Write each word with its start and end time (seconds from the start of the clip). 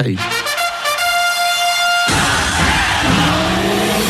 haben. 0.00 0.18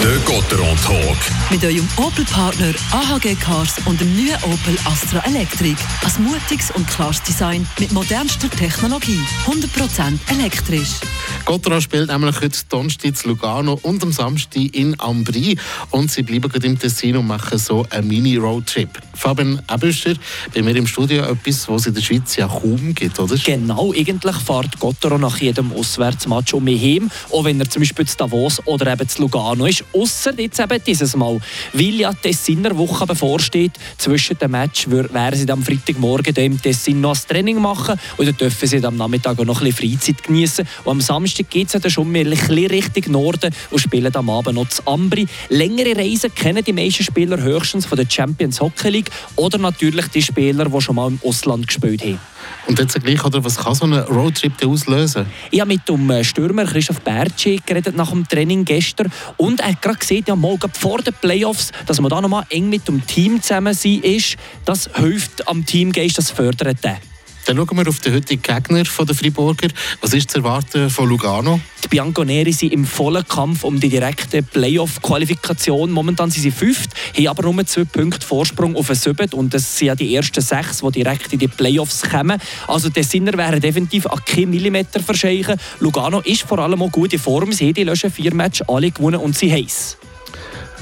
Der 0.03 0.17
Gotteron 0.25 0.77
Talk. 0.83 1.17
Mit 1.51 1.63
eurem 1.65 1.87
Opel-Partner 1.97 2.73
AHG 2.93 3.35
Cars 3.35 3.77
und 3.85 4.01
dem 4.01 4.15
neuen 4.17 4.37
Opel 4.45 4.77
Astra 4.85 5.23
Electric. 5.27 5.77
Ein 6.05 6.25
mutiges 6.25 6.71
und 6.71 6.89
klares 6.89 7.23
Design 7.23 7.67
mit 7.79 7.93
modernster 7.93 8.49
Technologie. 8.49 9.21
100% 9.47 10.19
elektrisch. 10.29 11.01
Gotteron 11.45 11.81
spielt 11.81 12.09
nämlich 12.09 12.41
heute 12.41 12.59
Donnerstag 12.69 13.13
in 13.25 13.31
Lugano 13.31 13.79
und 13.83 14.03
am 14.03 14.13
Samstag 14.13 14.75
in 14.75 14.99
Ambri. 15.01 15.59
Und 15.91 16.11
sie 16.11 16.23
bleiben 16.23 16.49
gerade 16.49 16.67
im 16.67 16.79
Tessin 16.79 17.17
und 17.17 17.27
machen 17.27 17.59
so 17.59 17.87
einen 17.91 18.09
Mini-Roadtrip. 18.09 19.01
Fabian 19.21 19.61
Ebüscher, 19.71 20.15
bei 20.55 20.63
mir 20.63 20.75
im 20.77 20.87
Studio 20.87 21.25
etwas, 21.25 21.69
was 21.69 21.83
es 21.83 21.87
in 21.89 21.95
der 21.95 22.01
Schweiz 22.01 22.37
ja 22.37 22.49
kaum 22.49 22.95
gibt, 22.95 23.21
oder? 23.21 23.37
Genau, 23.37 23.93
eigentlich 23.93 24.37
fährt 24.37 24.81
Gotteron 24.81 25.21
nach 25.21 25.37
jedem 25.37 25.73
Auswärtsmatch 25.75 26.55
um 26.55 26.65
mich 26.65 26.81
heim, 26.83 27.11
auch 27.31 27.45
wenn 27.45 27.61
er 27.61 27.69
zum 27.69 27.83
Beispiel 27.83 28.07
zu 28.07 28.17
Davos 28.17 28.67
oder 28.67 28.91
eben 28.91 29.07
zu 29.07 29.21
Lugano 29.21 29.67
ist. 29.67 29.85
Ausser 29.93 30.33
jetzt 30.41 30.59
eben 30.59 30.83
dieses 30.87 31.15
Mal, 31.17 31.39
weil 31.75 31.95
ja 31.97 32.15
die 32.15 32.31
Tessiner 32.31 32.75
Woche 32.79 33.07
bevorsteht. 33.07 33.73
Zwischen 33.99 34.39
dem 34.39 34.53
Match 34.53 34.89
werden 34.89 35.39
sie 35.39 35.51
am 35.51 35.63
Freitagmorgen 35.63 36.35
im 36.37 36.63
Tessin 36.63 37.03
noch 37.03 37.15
ein 37.15 37.21
Training 37.29 37.61
machen 37.61 38.01
und 38.17 38.27
dann 38.27 38.37
dürfen 38.39 38.69
sie 38.69 38.83
am 38.83 38.97
Nachmittag 38.97 39.39
auch 39.39 39.45
noch 39.45 39.61
ein 39.61 39.71
bisschen 39.71 39.91
Freizeit 39.91 40.23
genießen. 40.23 40.67
Und 40.85 40.93
am 40.93 41.01
Samstag 41.03 41.51
geht 41.51 41.67
es 41.75 41.79
dann 41.79 41.91
schon 41.91 42.11
ein 42.11 42.25
bisschen 42.31 42.69
Richtung 42.69 43.13
Norden 43.13 43.55
und 43.71 43.81
spielen 43.81 44.17
am 44.17 44.31
Abend 44.31 44.55
noch 44.55 44.71
zu 44.71 44.81
Ambri. 44.87 45.27
Längere 45.51 45.95
Reisen 45.95 46.35
kennen 46.35 46.65
die 46.65 46.73
meisten 46.73 47.05
Spieler 47.05 47.39
höchstens 47.39 47.85
von 47.85 47.99
der 47.99 48.09
Champions 48.09 48.63
Hockey 48.63 48.89
League 48.89 49.10
oder 49.37 49.59
natürlich 49.59 50.09
die 50.09 50.23
Spieler, 50.23 50.67
die 50.67 50.81
schon 50.81 50.97
mal 50.97 51.09
im 51.09 51.21
Ausland 51.25 51.67
gespielt 51.67 52.03
haben. 52.03 52.21
Und 52.67 52.79
jetzt 52.79 53.03
gleich, 53.03 53.25
oder 53.25 53.45
was 53.45 53.57
kann 53.57 53.75
so 53.75 53.85
ein 53.85 53.95
Roadtrip 53.95 54.53
auslösen? 54.65 55.27
Ich 55.51 55.61
habe 55.61 55.73
mit 55.73 55.89
dem 55.89 56.11
äh, 56.11 56.25
Stürmer 56.25 56.65
Christoph 56.65 57.01
Bertschi 57.01 57.61
geredet 57.65 57.97
nach 57.97 58.11
dem 58.11 58.27
Training 58.27 58.65
gestern 58.65 59.13
und 59.37 59.61
er 59.61 59.69
hat 59.69 59.83
gerade 59.83 59.99
gesehen, 59.99 60.25
ja, 60.27 60.37
mal 60.37 60.57
vor 60.73 60.99
den 61.03 61.15
Playoffs, 61.15 61.73
dass 61.87 62.01
man 62.01 62.11
da 62.11 62.21
nochmal 62.21 62.45
eng 62.51 62.69
mit 62.69 62.87
dem 62.89 63.07
Team 63.07 63.43
zusammen 63.43 63.75
sein 63.75 64.01
ist. 64.03 64.37
Das 64.65 64.91
hilft 64.95 65.47
am 65.49 65.65
Teamgeist, 65.65 66.19
das 66.19 66.31
fördert 66.31 66.83
den. 66.85 67.10
Dann 67.51 67.57
schauen 67.57 67.79
wir 67.79 67.89
auf 67.89 67.99
den 67.99 68.15
heutigen 68.15 68.43
Gegner 68.43 68.85
der 68.85 69.15
Friburger. 69.17 69.67
Was 70.01 70.15
ist 70.15 70.31
zu 70.31 70.39
erwarten 70.39 70.89
von 70.89 71.09
Lugano? 71.09 71.59
Die 71.83 71.89
Bianconeri 71.89 72.53
sind 72.53 72.73
im 72.73 72.85
vollen 72.85 73.27
Kampf 73.27 73.65
um 73.65 73.81
die 73.81 73.89
direkte 73.89 74.45
Playoff-Qualifikation. 74.45 75.91
Momentan 75.91 76.31
sind 76.31 76.45
sie 76.45 76.53
fünft, 76.53 76.91
haben 77.17 77.27
aber 77.27 77.51
nur 77.51 77.67
zwei 77.67 77.83
Punkte 77.83 78.25
Vorsprung 78.25 78.77
auf 78.77 78.87
den 78.87 78.95
Siebten. 78.95 79.35
Und 79.35 79.53
das 79.53 79.77
sind 79.77 79.89
ja 79.89 79.97
die 79.97 80.15
ersten 80.15 80.41
sechs, 80.41 80.79
die 80.79 80.93
direkt 80.93 81.33
in 81.33 81.41
die 81.41 81.49
Playoffs 81.49 82.03
kommen. 82.03 82.41
Also 82.69 82.89
der 82.89 83.03
Sinner 83.03 83.37
wäre 83.37 83.59
definitiv 83.59 84.07
an 84.07 84.25
keinen 84.25 84.51
Millimeter 84.51 85.01
verscheichen. 85.01 85.59
Lugano 85.81 86.21
ist 86.21 86.43
vor 86.43 86.61
allem 86.61 86.81
auch 86.81 86.93
gut 86.93 87.13
in 87.13 87.19
Form. 87.19 87.51
Sie 87.51 87.67
haben 87.67 87.75
die 87.75 87.83
letzten 87.83 88.13
vier 88.13 88.33
Matches 88.33 88.69
alle 88.69 88.93
gewonnen 88.93 89.21
und 89.21 89.37
sie 89.37 89.51
heiß. 89.51 89.97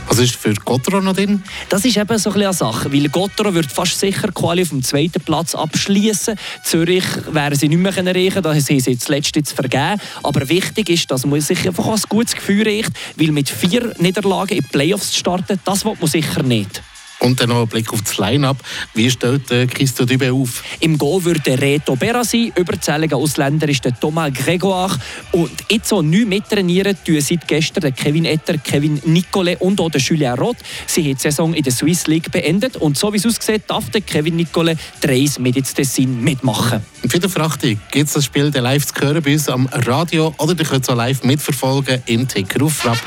Was 0.08 0.18
ist 0.18 0.36
für 0.36 0.54
Gottero 0.54 1.02
noch 1.02 1.14
drin? 1.14 1.42
Das 1.68 1.84
ist 1.84 1.98
eben 1.98 2.18
so 2.18 2.30
ein 2.30 2.42
eine 2.42 2.52
Sache, 2.54 2.90
weil 2.92 3.08
Gottero 3.10 3.52
wird 3.52 3.70
fast 3.70 4.00
sicher 4.00 4.32
Quali 4.32 4.62
auf 4.62 4.70
dem 4.70 4.82
zweiten 4.82 5.20
Platz 5.20 5.54
abschließen. 5.54 6.34
Zürich 6.64 7.04
werden 7.30 7.58
sie 7.58 7.68
nicht 7.68 7.78
mehr 7.78 7.94
erreichen, 7.96 8.42
da 8.42 8.50
haben 8.50 8.60
sie 8.60 8.78
jetzt 8.78 9.08
letzte 9.08 9.40
jetzt 9.40 9.52
vergeben. 9.52 10.00
Aber 10.22 10.48
wichtig 10.48 10.88
ist, 10.88 11.10
dass 11.10 11.26
man 11.26 11.40
sich 11.42 11.66
einfach 11.66 11.86
ein 11.86 12.00
gutes 12.08 12.34
Gefühl 12.34 12.62
riecht, 12.62 12.92
weil 13.16 13.32
mit 13.32 13.50
vier 13.50 13.94
Niederlagen 13.98 14.56
in 14.56 14.64
die 14.64 14.68
Playoffs 14.68 15.12
zu 15.12 15.18
starten, 15.18 15.60
das 15.64 15.84
will 15.84 15.96
man 16.00 16.08
sicher 16.08 16.42
nicht. 16.42 16.82
Und 17.20 17.40
dann 17.40 17.48
noch 17.48 17.62
ein 17.62 17.68
Blick 17.68 17.92
auf 17.92 18.02
das 18.02 18.18
Line-Up. 18.18 18.58
Wie 18.94 19.10
stellt 19.10 19.50
äh, 19.50 19.66
Christo 19.66 20.04
Dübe 20.04 20.32
auf? 20.32 20.62
Im 20.80 20.96
Goal 20.96 21.24
würde 21.24 21.40
der 21.40 21.60
Reto 21.60 21.96
Berra 21.96 22.22
sein. 22.22 22.52
Überzähliger 22.54 23.16
Ausländer 23.16 23.68
ist 23.68 23.84
der 23.84 23.98
Thomas 23.98 24.32
Grégoire. 24.32 24.96
Und 25.32 25.50
jetzt 25.68 25.88
so 25.88 26.00
neu 26.00 26.24
mittrainieren 26.26 26.96
tun 27.04 27.20
seit 27.20 27.48
gestern 27.48 27.80
der 27.80 27.92
Kevin 27.92 28.24
Etter, 28.24 28.58
Kevin 28.58 29.00
Nicolet 29.04 29.60
und 29.60 29.80
auch 29.80 29.90
der 29.90 30.00
Julien 30.00 30.34
Roth. 30.34 30.58
Sie 30.86 31.02
haben 31.02 31.16
die 31.16 31.20
Saison 31.20 31.54
in 31.54 31.62
der 31.62 31.72
Swiss 31.72 32.06
League 32.06 32.30
beendet. 32.30 32.76
Und 32.76 32.96
so 32.96 33.12
wie 33.12 33.16
es 33.16 33.26
aussieht, 33.26 33.62
darf 33.66 33.90
der 33.90 34.02
Kevin 34.02 34.36
Nicolet 34.36 34.78
drei 35.00 35.26
mit 35.38 35.56
ins 35.56 35.74
Tessin 35.74 36.22
mitmachen. 36.22 36.82
Und 37.02 37.10
für 37.10 37.18
die 37.18 37.28
Frage, 37.28 37.78
gibt 37.90 38.08
es 38.08 38.12
das 38.14 38.24
Spiel 38.24 38.50
live 38.54 38.86
zu 38.86 38.94
hören 39.00 39.22
bei 39.22 39.32
uns 39.32 39.48
am 39.48 39.66
Radio 39.66 40.34
oder 40.38 40.58
ihr 40.58 40.64
könnt 40.64 40.84
es 40.84 40.88
auch 40.88 40.96
live 40.96 41.22
mitverfolgen 41.24 42.02
im 42.06 42.28
Ticker 42.28 42.64
auf 42.64 42.84
Rapp. 42.84 42.98